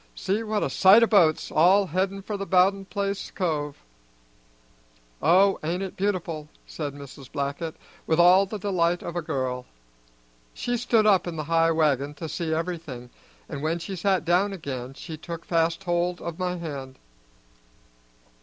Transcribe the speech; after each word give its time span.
See 0.15 0.41
what 0.41 0.63
a 0.63 0.69
sight 0.71 1.03
o' 1.03 1.05
boats, 1.05 1.51
all 1.51 1.85
headin' 1.85 2.23
for 2.23 2.35
the 2.35 2.47
Bowden 2.47 2.85
place 2.85 3.29
cove!" 3.29 3.83
"Oh, 5.21 5.59
ain't 5.63 5.83
it 5.83 5.95
beautiful!" 5.95 6.49
said 6.65 6.95
Mrs. 6.95 7.31
Blackett, 7.31 7.75
with 8.07 8.19
all 8.19 8.47
the 8.47 8.57
delight 8.57 9.03
of 9.03 9.15
a 9.15 9.21
girl. 9.21 9.67
She 10.55 10.75
stood 10.75 11.05
up 11.05 11.27
in 11.27 11.35
the 11.35 11.43
high 11.43 11.69
wagon 11.69 12.15
to 12.15 12.27
see 12.27 12.51
everything, 12.51 13.11
and 13.47 13.61
when 13.61 13.77
she 13.77 13.95
sat 13.95 14.25
down 14.25 14.53
again 14.53 14.95
she 14.95 15.17
took 15.17 15.45
fast 15.45 15.83
hold 15.83 16.19
of 16.19 16.39
my 16.39 16.55
hand. 16.57 16.97